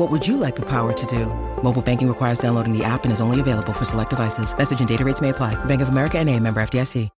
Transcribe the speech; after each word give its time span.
What 0.00 0.10
would 0.10 0.26
you 0.26 0.38
like 0.38 0.56
the 0.56 0.64
power 0.64 0.94
to 0.94 1.06
do? 1.06 1.26
Mobile 1.62 1.82
banking 1.82 2.08
requires 2.08 2.38
downloading 2.38 2.72
the 2.72 2.82
app 2.82 3.04
and 3.04 3.12
is 3.12 3.20
only 3.20 3.38
available 3.38 3.74
for 3.74 3.84
select 3.84 4.08
devices. 4.08 4.56
Message 4.56 4.78
and 4.78 4.88
data 4.88 5.04
rates 5.04 5.20
may 5.20 5.28
apply. 5.28 5.62
Bank 5.66 5.82
of 5.82 5.90
America 5.90 6.18
and 6.18 6.26
a 6.30 6.40
member 6.40 6.62
FDIC. 6.62 7.10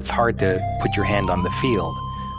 It's 0.00 0.08
hard 0.08 0.38
to 0.38 0.58
put 0.80 0.96
your 0.96 1.04
hand 1.04 1.28
on 1.28 1.42
the 1.42 1.50
field. 1.60 1.94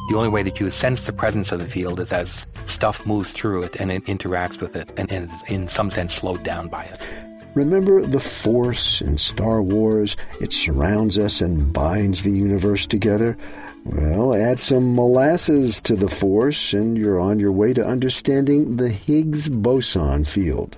The 0.09 0.15
only 0.15 0.29
way 0.29 0.41
that 0.41 0.59
you 0.59 0.71
sense 0.71 1.03
the 1.03 1.13
presence 1.13 1.51
of 1.51 1.59
the 1.59 1.67
field 1.67 1.99
is 1.99 2.11
as 2.11 2.47
stuff 2.65 3.05
moves 3.05 3.31
through 3.31 3.63
it 3.63 3.75
and 3.75 3.91
it 3.91 4.05
interacts 4.05 4.59
with 4.59 4.75
it 4.75 4.91
and, 4.97 5.11
and 5.11 5.29
is 5.29 5.43
in 5.43 5.67
some 5.67 5.91
sense 5.91 6.15
slowed 6.15 6.41
down 6.41 6.69
by 6.69 6.85
it. 6.85 7.26
Remember 7.53 8.05
the 8.05 8.19
Force 8.19 9.01
in 9.01 9.17
Star 9.17 9.61
Wars? 9.61 10.15
It 10.39 10.53
surrounds 10.53 11.17
us 11.17 11.41
and 11.41 11.73
binds 11.73 12.23
the 12.23 12.31
universe 12.31 12.85
together. 12.85 13.37
Well, 13.83 14.33
add 14.33 14.59
some 14.59 14.93
molasses 14.93 15.81
to 15.81 15.95
the 15.95 16.09
Force, 16.09 16.73
and 16.73 16.97
you're 16.97 17.19
on 17.19 17.39
your 17.39 17.51
way 17.51 17.73
to 17.73 17.85
understanding 17.85 18.77
the 18.77 18.89
Higgs 18.89 19.49
boson 19.49 20.25
field. 20.25 20.77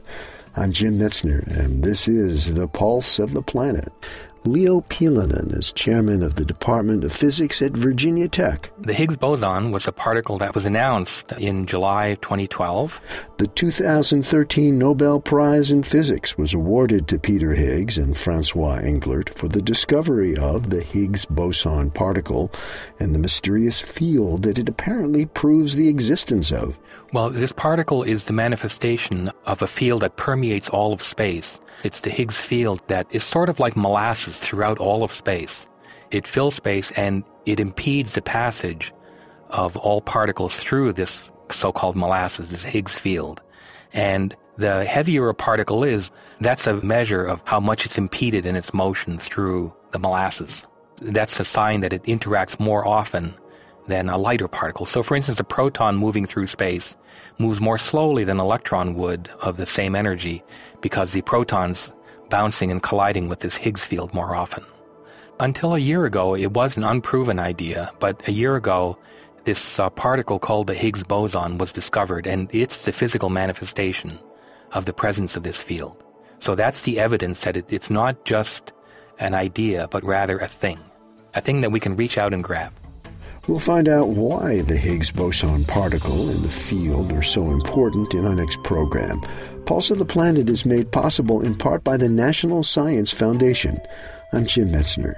I'm 0.55 0.72
Jim 0.72 1.00
Metzner, 1.00 1.45
and 1.48 1.84
this 1.84 2.08
is 2.08 2.54
The 2.54 2.68
Pulse 2.68 3.20
of 3.20 3.34
the 3.34 3.42
Planet. 3.42 3.92
Leo 4.45 4.79
Piilonen 4.81 5.53
is 5.53 5.73
chairman 5.73 6.23
of 6.23 6.36
the 6.36 6.45
Department 6.45 7.03
of 7.03 7.11
Physics 7.11 7.61
at 7.61 7.73
Virginia 7.73 8.30
Tech. 8.30 8.72
The 8.80 8.94
Higgs 8.94 9.17
boson 9.17 9.72
was 9.72 9.86
a 9.86 9.91
particle 9.91 10.38
that 10.38 10.55
was 10.55 10.66
announced 10.66 11.33
in 11.33 11.66
July 11.66 12.16
2012. 12.22 13.02
The 13.38 13.47
2013 13.47 14.77
Nobel 14.77 15.19
Prize 15.19 15.72
in 15.72 15.83
Physics 15.83 16.38
was 16.38 16.53
awarded 16.53 17.05
to 17.09 17.19
Peter 17.19 17.53
Higgs 17.53 17.97
and 17.97 18.17
Francois 18.17 18.80
Englert 18.80 19.27
for 19.27 19.49
the 19.49 19.61
discovery 19.61 20.38
of 20.38 20.69
the 20.69 20.83
Higgs 20.83 21.25
boson 21.25 21.92
particle 21.92 22.49
and 22.97 23.14
the 23.14 23.19
mysterious 23.19 23.81
field 23.81 24.44
that 24.44 24.58
it 24.58 24.69
apparently 24.69 25.25
proves 25.25 25.75
the 25.75 25.89
existence 25.89 26.49
of. 26.49 26.80
Well, 27.11 27.30
this 27.30 27.52
particle 27.52 28.03
is 28.03 28.25
the 28.25 28.33
manifestation 28.33 29.31
of 29.45 29.61
a 29.61 29.67
field 29.67 30.02
that 30.03 30.16
permeates 30.16 30.69
all 30.69 30.94
of 30.94 31.02
space. 31.02 31.59
It's 31.83 32.02
the 32.02 32.09
Higgs 32.09 32.38
field 32.38 32.81
that 32.88 33.08
is 33.09 33.23
sort 33.23 33.49
of 33.49 33.59
like 33.59 33.77
molasses 33.77 34.28
throughout 34.38 34.77
all 34.77 35.03
of 35.03 35.11
space. 35.11 35.67
It 36.11 36.27
fills 36.27 36.55
space 36.55 36.91
and 36.91 37.23
it 37.45 37.59
impedes 37.59 38.13
the 38.13 38.22
passage 38.22 38.94
of 39.49 39.77
all 39.77 40.02
particles 40.02 40.55
through 40.59 40.94
this 40.94 41.31
so-called 41.52 41.95
molasses, 41.95 42.52
this 42.52 42.63
Higgs 42.63 42.94
field. 42.94 43.41
And 43.94 44.36
the 44.58 44.86
heavier 44.86 45.30
a 45.30 45.33
particle 45.33 45.83
is, 45.83 46.11
that's 46.41 46.67
a 46.67 46.75
measure 46.75 47.25
of 47.25 47.41
how 47.45 47.59
much 47.59 47.86
it's 47.86 47.97
impeded 47.97 48.45
in 48.45 48.55
its 48.55 48.73
motion 48.73 49.17
through 49.17 49.73
the 49.91 49.99
molasses. 49.99 50.64
That's 51.02 51.39
a 51.39 51.45
sign 51.45 51.80
that 51.80 51.93
it 51.93 52.03
interacts 52.03 52.59
more 52.59 52.86
often 52.86 53.33
than 53.88 54.09
a 54.09 54.17
lighter 54.17 54.47
particle. 54.47 54.86
So, 54.86 55.02
for 55.02 55.16
instance, 55.16 55.39
a 55.39 55.43
proton 55.43 55.97
moving 55.97 56.25
through 56.25 56.47
space 56.47 56.95
moves 57.39 57.59
more 57.59 57.77
slowly 57.77 58.23
than 58.23 58.38
an 58.38 58.45
electron 58.45 58.93
would 58.95 59.30
of 59.41 59.58
the 59.58 59.66
same 59.66 59.95
energy 59.95 60.43
because 60.81 61.14
the 61.14 61.21
proton's 61.21 61.91
bouncing 62.30 62.72
and 62.72 62.83
colliding 62.83 63.27
with 63.27 63.39
this 63.39 63.58
Higgs 63.58 63.83
field 63.83 64.13
more 64.13 64.35
often. 64.35 64.63
Until 65.39 65.75
a 65.75 65.80
year 65.80 66.05
ago, 66.05 66.36
it 66.36 66.52
was 66.52 66.77
an 66.77 66.83
unproven 66.83 67.39
idea, 67.39 67.91
but 67.99 68.27
a 68.27 68.31
year 68.31 68.55
ago, 68.55 68.97
this 69.45 69.80
uh, 69.80 69.89
particle 69.89 70.37
called 70.37 70.67
the 70.67 70.73
Higgs 70.73 71.04
boson 71.04 71.58
was 71.58 71.71
discovered, 71.71 72.27
and 72.27 72.49
it's 72.54 72.86
the 72.86 72.92
physical 72.92 73.30
manifestation 73.30 74.20
of 74.73 74.86
the 74.86 74.93
presence 74.93 75.36
of 75.36 75.43
this 75.43 75.58
field. 75.58 76.04
So 76.39 76.55
that's 76.55 76.83
the 76.83 76.99
evidence 76.99 77.42
that 77.42 77.58
it, 77.58 77.65
it's 77.70 77.89
not 77.89 78.26
just 78.26 78.73
an 79.20 79.33
idea, 79.33 79.87
but 79.89 80.04
rather 80.04 80.39
a 80.39 80.48
thing, 80.48 80.80
a 81.33 81.42
thing 81.42 81.61
that 81.61 81.71
we 81.71 81.80
can 81.80 81.95
reach 81.95 82.17
out 82.17 82.33
and 82.33 82.43
grab. 82.43 82.73
We'll 83.48 83.59
find 83.59 83.89
out 83.89 84.09
why 84.09 84.61
the 84.61 84.77
Higgs 84.77 85.09
boson 85.09 85.65
particle 85.65 86.30
and 86.30 86.43
the 86.43 86.49
field 86.49 87.11
are 87.14 87.23
so 87.23 87.49
important 87.49 88.14
in 88.14 88.25
our 88.25 88.36
next 88.36 88.61
program. 88.64 89.21
Pulse 89.69 89.91
of 89.91 89.99
the 89.99 90.03
Planet 90.03 90.49
is 90.49 90.65
made 90.65 90.91
possible 90.91 91.43
in 91.43 91.55
part 91.55 91.83
by 91.83 91.95
the 91.95 92.09
National 92.09 92.63
Science 92.63 93.11
Foundation. 93.11 93.80
I'm 94.33 94.47
Jim 94.47 94.71
Metzner. 94.71 95.13